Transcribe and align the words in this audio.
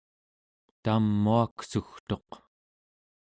tamuaksugtuq 0.83 2.29